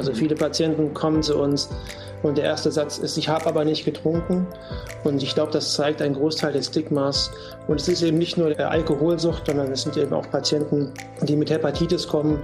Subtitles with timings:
[0.00, 1.68] Also viele Patienten kommen zu uns
[2.22, 4.46] und der erste Satz ist, ich habe aber nicht getrunken.
[5.04, 7.30] Und ich glaube, das zeigt einen Großteil des Stigmas.
[7.68, 10.90] Und es ist eben nicht nur Alkoholsucht, sondern es sind eben auch Patienten,
[11.20, 12.38] die mit Hepatitis kommen,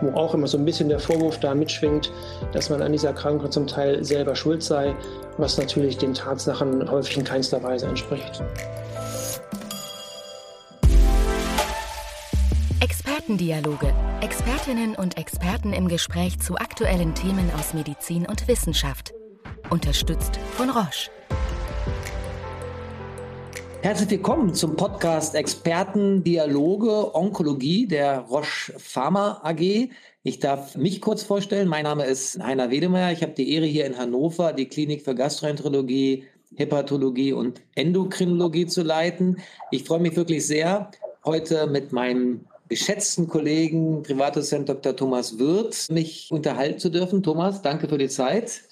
[0.00, 2.10] wo auch immer so ein bisschen der Vorwurf da mitschwingt,
[2.54, 4.94] dass man an dieser Krankheit zum Teil selber schuld sei,
[5.36, 8.42] was natürlich den Tatsachen häufig in keinster Weise entspricht.
[13.32, 13.94] Expertendialoge.
[14.20, 19.14] Expertinnen und Experten im Gespräch zu aktuellen Themen aus Medizin und Wissenschaft.
[19.70, 21.10] Unterstützt von Roche.
[23.80, 29.88] Herzlich willkommen zum Podcast Expertendialoge Onkologie der Roche Pharma AG.
[30.24, 31.68] Ich darf mich kurz vorstellen.
[31.68, 33.12] Mein Name ist Heiner Wedemeyer.
[33.12, 36.24] Ich habe die Ehre, hier in Hannover die Klinik für Gastroenterologie,
[36.56, 39.38] Hepatologie und Endokrinologie zu leiten.
[39.70, 40.90] Ich freue mich wirklich sehr,
[41.24, 44.96] heute mit meinem geschätzten Kollegen, Privatdozent Dr.
[44.96, 47.22] Thomas Wirth, mich unterhalten zu dürfen.
[47.22, 48.62] Thomas, danke für die Zeit.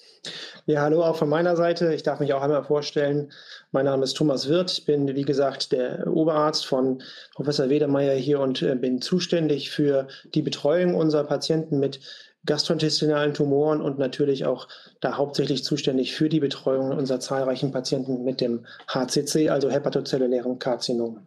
[0.65, 1.93] Ja, hallo auch von meiner Seite.
[1.93, 3.31] Ich darf mich auch einmal vorstellen.
[3.71, 4.71] Mein Name ist Thomas Wirth.
[4.71, 7.03] Ich bin, wie gesagt, der Oberarzt von
[7.35, 11.99] Professor Wedermeier hier und äh, bin zuständig für die Betreuung unserer Patienten mit
[12.45, 14.67] gastrointestinalen Tumoren und natürlich auch
[14.99, 21.19] da hauptsächlich zuständig für die Betreuung unserer zahlreichen Patienten mit dem HCC, also hepatozellulären Karzinom.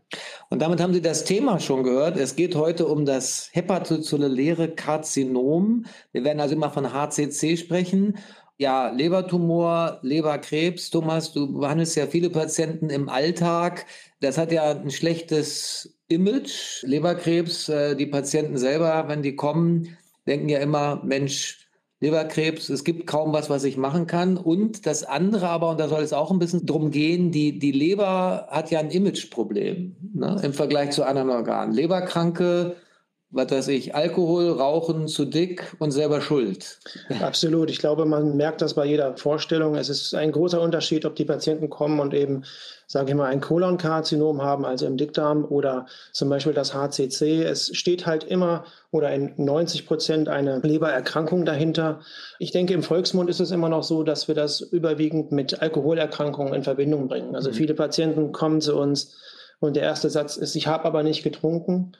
[0.50, 2.16] Und damit haben Sie das Thema schon gehört.
[2.16, 5.86] Es geht heute um das hepatozelluläre Karzinom.
[6.12, 8.18] Wir werden also immer von HCC sprechen.
[8.56, 10.90] Ja, Lebertumor, Leberkrebs.
[10.90, 13.86] Thomas, du behandelst ja viele Patienten im Alltag.
[14.20, 16.82] Das hat ja ein schlechtes Image.
[16.84, 19.96] Leberkrebs, äh, die Patienten selber, wenn die kommen,
[20.26, 21.68] denken ja immer, Mensch,
[22.00, 24.36] Leberkrebs, es gibt kaum was, was ich machen kann.
[24.36, 27.72] Und das andere aber, und da soll es auch ein bisschen drum gehen, die, die
[27.72, 31.72] Leber hat ja ein Imageproblem ne, im Vergleich zu anderen Organen.
[31.72, 32.76] Leberkranke
[33.34, 36.78] was weiß ich, Alkohol, Rauchen, zu dick und selber schuld.
[37.20, 37.68] Absolut.
[37.68, 39.74] Ich glaube, man merkt das bei jeder Vorstellung.
[39.74, 42.44] Es ist ein großer Unterschied, ob die Patienten kommen und eben,
[42.86, 47.42] sage ich mal, ein Kolonkarzinom haben, also im Dickdarm oder zum Beispiel das HCC.
[47.42, 52.00] Es steht halt immer oder in 90 Prozent eine Lebererkrankung dahinter.
[52.38, 56.54] Ich denke, im Volksmund ist es immer noch so, dass wir das überwiegend mit Alkoholerkrankungen
[56.54, 57.34] in Verbindung bringen.
[57.34, 57.54] Also mhm.
[57.54, 59.16] viele Patienten kommen zu uns
[59.60, 61.92] und der erste Satz ist, ich habe aber nicht getrunken.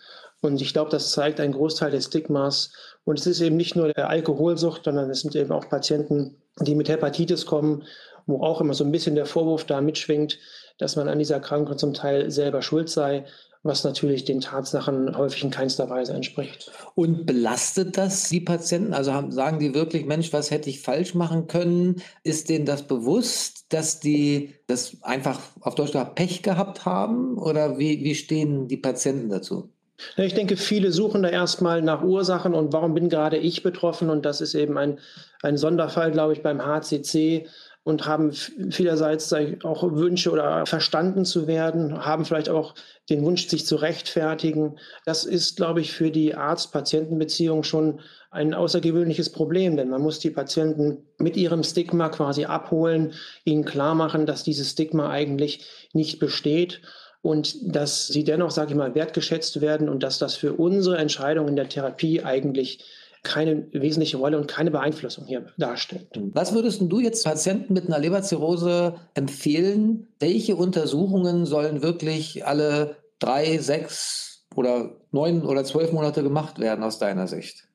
[0.44, 2.72] Und ich glaube, das zeigt einen Großteil des Stigmas.
[3.04, 6.74] Und es ist eben nicht nur der Alkoholsucht, sondern es sind eben auch Patienten, die
[6.74, 7.84] mit Hepatitis kommen,
[8.26, 10.38] wo auch immer so ein bisschen der Vorwurf da mitschwingt,
[10.78, 13.24] dass man an dieser Krankheit zum Teil selber schuld sei,
[13.62, 16.70] was natürlich den Tatsachen häufig in keinster Weise entspricht.
[16.94, 18.92] Und belastet das die Patienten?
[18.92, 22.02] Also haben, sagen die wirklich, Mensch, was hätte ich falsch machen können?
[22.22, 27.38] Ist denen das bewusst, dass die das einfach auf Deutsch gesagt Pech gehabt haben?
[27.38, 29.73] Oder wie, wie stehen die Patienten dazu?
[30.16, 34.10] Ich denke, viele suchen da erstmal nach Ursachen und warum bin gerade ich betroffen?
[34.10, 34.98] Und das ist eben ein,
[35.42, 37.46] ein Sonderfall, glaube ich, beim HCC
[37.84, 42.74] und haben vielerseits auch Wünsche oder verstanden zu werden, haben vielleicht auch
[43.10, 44.78] den Wunsch, sich zu rechtfertigen.
[45.04, 48.00] Das ist, glaube ich, für die Arzt-Patienten-Beziehung schon
[48.30, 53.12] ein außergewöhnliches Problem, denn man muss die Patienten mit ihrem Stigma quasi abholen,
[53.44, 56.80] ihnen klar machen, dass dieses Stigma eigentlich nicht besteht
[57.24, 61.48] und dass sie dennoch, sage ich mal, wertgeschätzt werden und dass das für unsere Entscheidung
[61.48, 62.84] in der Therapie eigentlich
[63.22, 66.06] keine wesentliche Rolle und keine Beeinflussung hier darstellt.
[66.34, 70.08] Was würdest du jetzt Patienten mit einer Leberzirrhose empfehlen?
[70.20, 76.98] Welche Untersuchungen sollen wirklich alle drei, sechs oder neun oder zwölf Monate gemacht werden aus
[76.98, 77.66] deiner Sicht?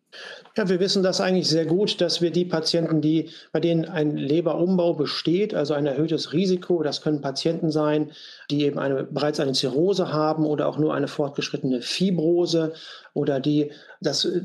[0.57, 4.17] Ja, wir wissen das eigentlich sehr gut, dass wir die Patienten, die, bei denen ein
[4.17, 8.11] Leberumbau besteht, also ein erhöhtes Risiko, das können Patienten sein,
[8.49, 12.73] die eben eine, bereits eine Zirrhose haben oder auch nur eine fortgeschrittene Fibrose
[13.13, 13.71] oder die,
[14.01, 14.41] das äh,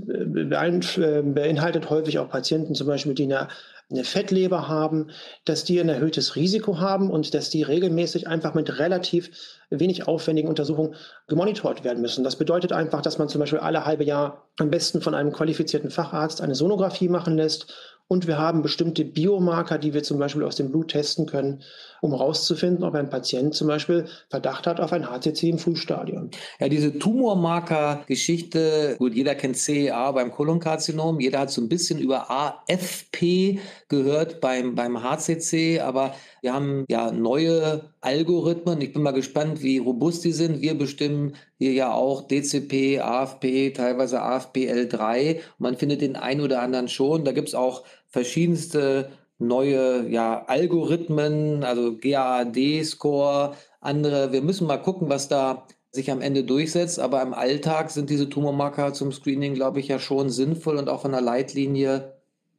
[1.23, 3.49] beinhaltet häufig auch Patienten zum Beispiel, die eine
[3.91, 5.11] eine Fettleber haben,
[5.45, 9.31] dass die ein erhöhtes Risiko haben und dass die regelmäßig einfach mit relativ
[9.71, 10.95] wenig aufwendigen Untersuchungen
[11.27, 12.25] gemonitort werden müssen.
[12.25, 15.91] Das bedeutet einfach, dass man zum Beispiel alle halbe Jahr am besten von einem qualifizierten
[15.91, 17.73] Facharzt eine Sonographie machen lässt
[18.07, 21.63] und wir haben bestimmte Biomarker, die wir zum Beispiel aus dem Blut testen können,
[22.03, 26.31] um herauszufinden, ob ein Patient zum Beispiel Verdacht hat auf ein HCC im Frühstadium.
[26.61, 32.31] Ja, diese Tumormarker-Geschichte, gut, jeder kennt CA beim Kolonkarzinom, jeder hat so ein bisschen über
[32.31, 36.15] AFP gehört beim, beim HCC, aber
[36.45, 38.79] wir haben ja neue Algorithmen.
[38.83, 40.61] Ich bin mal gespannt, wie robust die sind.
[40.61, 45.41] Wir bestimmen hier ja auch DCP, AFP, teilweise AFPL3.
[45.57, 47.25] Man findet den einen oder anderen schon.
[47.25, 49.09] Da gibt es auch verschiedenste
[49.39, 54.33] neue ja, Algorithmen, also GAAD-Score, andere.
[54.33, 57.01] Wir müssen mal gucken, was da sich am Ende durchsetzt.
[57.01, 61.01] Aber im Alltag sind diese Tumormarker zum Screening, glaube ich, ja schon sinnvoll und auch
[61.01, 62.13] von der Leitlinie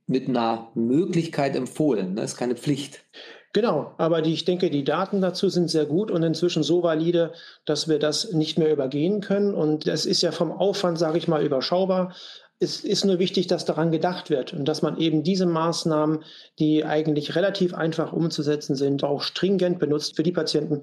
[0.08, 2.16] mit einer Möglichkeit empfohlen.
[2.16, 2.26] Das ne?
[2.26, 3.06] ist keine Pflicht.
[3.56, 7.32] Genau, aber die, ich denke, die Daten dazu sind sehr gut und inzwischen so valide,
[7.64, 9.54] dass wir das nicht mehr übergehen können.
[9.54, 12.14] Und das ist ja vom Aufwand, sage ich mal, überschaubar.
[12.60, 16.26] Es ist nur wichtig, dass daran gedacht wird und dass man eben diese Maßnahmen,
[16.60, 20.82] die eigentlich relativ einfach umzusetzen sind, auch stringent benutzt für die Patienten,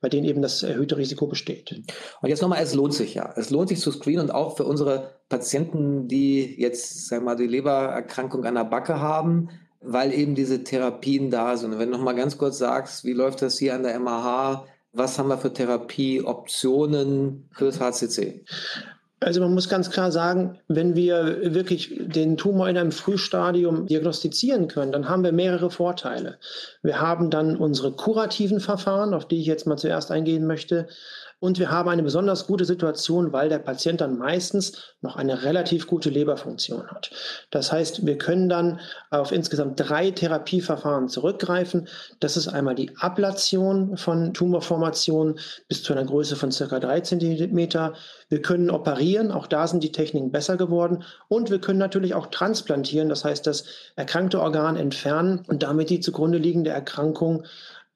[0.00, 1.82] bei denen eben das erhöhte Risiko besteht.
[2.22, 3.34] Und jetzt nochmal, es lohnt sich ja.
[3.36, 7.36] Es lohnt sich zu screenen und auch für unsere Patienten, die jetzt, sagen wir mal,
[7.36, 9.50] die Lebererkrankung an der Backe haben
[9.84, 11.72] weil eben diese Therapien da sind.
[11.72, 14.64] Und wenn du noch mal ganz kurz sagst, wie läuft das hier an der MAH?
[14.92, 18.44] Was haben wir für Therapieoptionen für das HCC?
[19.20, 24.68] Also man muss ganz klar sagen, wenn wir wirklich den Tumor in einem Frühstadium diagnostizieren
[24.68, 26.36] können, dann haben wir mehrere Vorteile.
[26.82, 30.88] Wir haben dann unsere kurativen Verfahren, auf die ich jetzt mal zuerst eingehen möchte.
[31.44, 35.86] Und wir haben eine besonders gute Situation, weil der Patient dann meistens noch eine relativ
[35.86, 37.10] gute Leberfunktion hat.
[37.50, 38.80] Das heißt, wir können dann
[39.10, 41.86] auf insgesamt drei Therapieverfahren zurückgreifen.
[42.18, 45.38] Das ist einmal die Ablation von Tumorformationen
[45.68, 47.92] bis zu einer Größe von circa drei Zentimeter.
[48.30, 51.04] Wir können operieren, auch da sind die Techniken besser geworden.
[51.28, 53.66] Und wir können natürlich auch transplantieren, das heißt, das
[53.96, 57.44] erkrankte Organ entfernen und damit die zugrunde liegende Erkrankung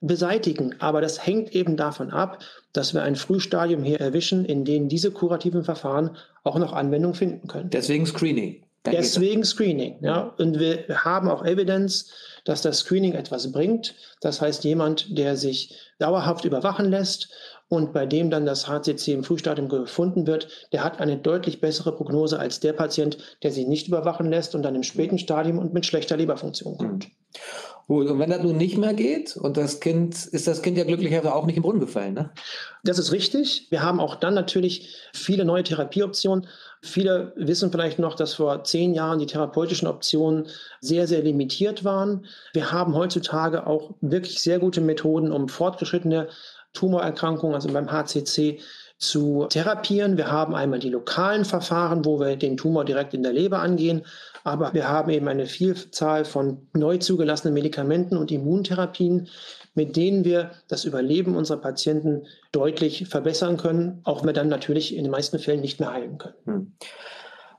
[0.00, 0.74] beseitigen.
[0.78, 2.42] Aber das hängt eben davon ab,
[2.72, 7.48] dass wir ein Frühstadium hier erwischen, in dem diese kurativen Verfahren auch noch Anwendung finden
[7.48, 7.70] können.
[7.70, 8.64] Deswegen Screening.
[8.84, 9.98] Da Deswegen Screening.
[10.02, 10.34] Ja.
[10.38, 12.12] Und wir haben auch Evidenz,
[12.44, 13.94] dass das Screening etwas bringt.
[14.20, 17.28] Das heißt, jemand, der sich dauerhaft überwachen lässt
[17.68, 21.94] und bei dem dann das HCC im Frühstadium gefunden wird, der hat eine deutlich bessere
[21.94, 25.74] Prognose als der Patient, der sich nicht überwachen lässt und dann im späten Stadium und
[25.74, 27.08] mit schlechter Leberfunktion kommt.
[27.88, 30.84] Gut, und wenn das nun nicht mehr geht und das Kind, ist das Kind ja
[30.84, 32.30] glücklicherweise auch nicht im Brunnen gefallen, ne?
[32.84, 33.66] Das ist richtig.
[33.70, 36.46] Wir haben auch dann natürlich viele neue Therapieoptionen.
[36.82, 40.48] Viele wissen vielleicht noch, dass vor zehn Jahren die therapeutischen Optionen
[40.82, 42.26] sehr, sehr limitiert waren.
[42.52, 46.28] Wir haben heutzutage auch wirklich sehr gute Methoden, um fortgeschrittene
[46.74, 48.60] Tumorerkrankungen, also beim HCC,
[48.98, 50.16] zu therapieren.
[50.16, 54.04] Wir haben einmal die lokalen Verfahren, wo wir den Tumor direkt in der Leber angehen,
[54.44, 59.28] aber wir haben eben eine Vielzahl von neu zugelassenen Medikamenten und Immuntherapien,
[59.74, 64.96] mit denen wir das Überleben unserer Patienten deutlich verbessern können, auch wenn wir dann natürlich
[64.96, 66.34] in den meisten Fällen nicht mehr heilen können.
[66.44, 66.72] Hm.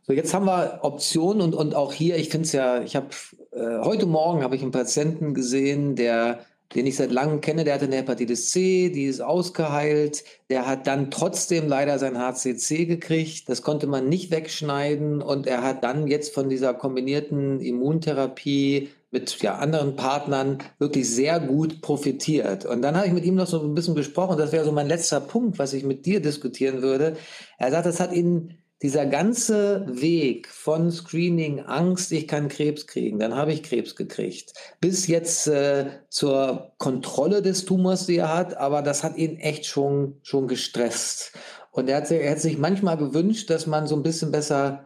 [0.06, 3.10] So, jetzt haben wir Optionen und, und auch hier, ich finde es ja, ich habe
[3.52, 6.40] äh, heute Morgen habe ich einen Patienten gesehen, der
[6.76, 10.24] den ich seit langem kenne, der hatte eine Hepatitis C, die ist ausgeheilt.
[10.50, 13.50] Der hat dann trotzdem leider sein HCC gekriegt.
[13.50, 15.24] Das konnte man nicht wegschneiden.
[15.24, 21.40] Und er hat dann jetzt von dieser kombinierten Immuntherapie mit ja, anderen Partnern wirklich sehr
[21.40, 22.66] gut profitiert.
[22.66, 24.38] Und dann habe ich mit ihm noch so ein bisschen gesprochen.
[24.38, 27.18] Das wäre so mein letzter Punkt, was ich mit dir diskutieren würde.
[27.58, 33.20] Er sagt, das hat ihn dieser ganze Weg von Screening, Angst, ich kann Krebs kriegen,
[33.20, 38.56] dann habe ich Krebs gekriegt, bis jetzt äh, zur Kontrolle des Tumors, die er hat,
[38.56, 41.34] aber das hat ihn echt schon, schon gestresst.
[41.72, 44.86] Und er hat, er hat sich manchmal gewünscht, dass man so ein bisschen besser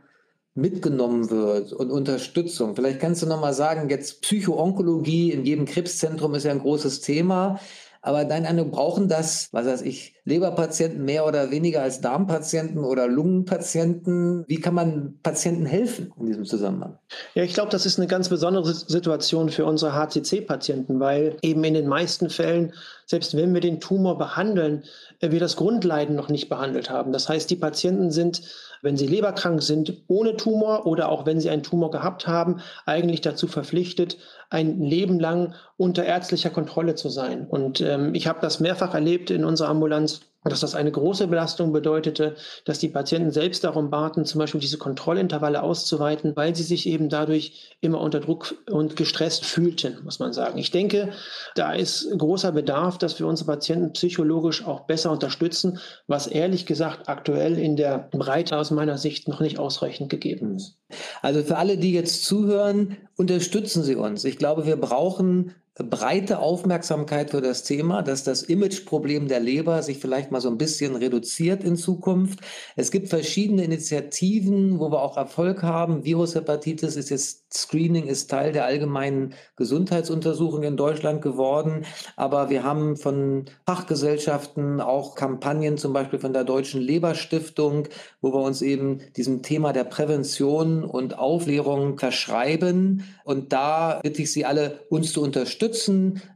[0.55, 2.75] mitgenommen wird und Unterstützung.
[2.75, 7.01] Vielleicht kannst du noch mal sagen, jetzt Psychoonkologie in jedem Krebszentrum ist ja ein großes
[7.01, 7.59] Thema.
[8.01, 13.07] Aber dein Eindruck, brauchen das, was weiß ich, Leberpatienten mehr oder weniger als Darmpatienten oder
[13.07, 14.45] Lungenpatienten?
[14.47, 16.97] Wie kann man Patienten helfen in diesem Zusammenhang?
[17.33, 21.73] Ja, ich glaube, das ist eine ganz besondere Situation für unsere HCC-Patienten, weil eben in
[21.73, 22.73] den meisten Fällen,
[23.05, 24.83] selbst wenn wir den Tumor behandeln,
[25.19, 27.11] wir das Grundleiden noch nicht behandelt haben.
[27.11, 28.41] Das heißt, die Patienten sind
[28.83, 33.21] wenn sie leberkrank sind ohne Tumor oder auch wenn sie einen Tumor gehabt haben, eigentlich
[33.21, 34.17] dazu verpflichtet,
[34.49, 37.47] ein Leben lang unter ärztlicher Kontrolle zu sein.
[37.47, 40.12] Und ähm, ich habe das mehrfach erlebt in unserer Ambulanz,
[40.49, 44.77] dass das eine große Belastung bedeutete, dass die Patienten selbst darum baten, zum Beispiel diese
[44.77, 50.33] Kontrollintervalle auszuweiten, weil sie sich eben dadurch immer unter Druck und gestresst fühlten, muss man
[50.33, 50.57] sagen.
[50.57, 51.09] Ich denke,
[51.55, 57.07] da ist großer Bedarf, dass wir unsere Patienten psychologisch auch besser unterstützen, was ehrlich gesagt
[57.07, 60.77] aktuell in der Breite aus meiner Sicht noch nicht ausreichend gegeben ist.
[61.21, 64.25] Also für alle, die jetzt zuhören, unterstützen Sie uns.
[64.25, 69.97] Ich glaube, wir brauchen breite Aufmerksamkeit für das Thema, dass das Imageproblem der Leber sich
[69.97, 72.39] vielleicht mal so ein bisschen reduziert in Zukunft.
[72.75, 76.05] Es gibt verschiedene Initiativen, wo wir auch Erfolg haben.
[76.05, 81.85] Virushepatitis ist jetzt Screening ist Teil der allgemeinen Gesundheitsuntersuchung in Deutschland geworden.
[82.15, 87.87] Aber wir haben von Fachgesellschaften auch Kampagnen, zum Beispiel von der Deutschen Leberstiftung,
[88.21, 93.03] wo wir uns eben diesem Thema der Prävention und Aufklärung verschreiben.
[93.23, 95.62] Und da bitte ich Sie alle, uns zu unterstützen.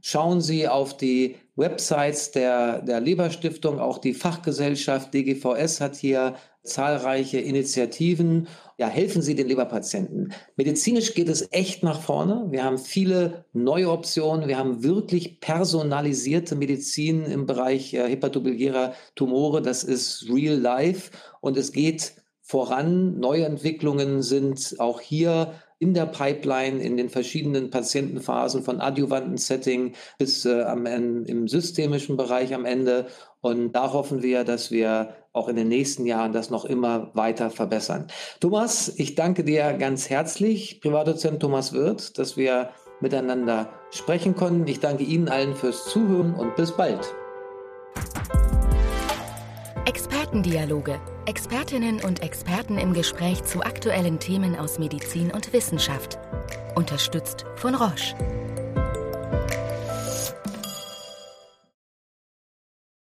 [0.01, 7.39] Schauen Sie auf die Websites der, der Leberstiftung, auch die Fachgesellschaft DGVS hat hier zahlreiche
[7.39, 8.48] Initiativen.
[8.77, 10.34] Ja, helfen Sie den Leberpatienten.
[10.55, 12.46] Medizinisch geht es echt nach vorne.
[12.51, 14.48] Wir haben viele neue Optionen.
[14.48, 19.62] Wir haben wirklich personalisierte Medizin im Bereich äh, hepatobiliärer Tumore.
[19.62, 23.19] Das ist real life und es geht voran.
[23.19, 29.93] Neue Entwicklungen sind auch hier in der Pipeline, in den verschiedenen Patientenphasen von adjuvanten Setting
[30.17, 33.07] bis äh, am im systemischen Bereich am Ende.
[33.41, 37.51] Und da hoffen wir, dass wir auch in den nächsten Jahren das noch immer weiter
[37.51, 38.07] verbessern.
[38.39, 42.69] Thomas, ich danke dir ganz herzlich, Privatdozent Thomas Wirth, dass wir
[43.00, 44.67] miteinander sprechen konnten.
[44.67, 47.13] Ich danke Ihnen allen fürs Zuhören und bis bald.
[49.98, 51.00] Expertendialoge.
[51.25, 56.20] Expertinnen und Experten im Gespräch zu aktuellen Themen aus Medizin und Wissenschaft.
[56.75, 58.13] Unterstützt von Roche.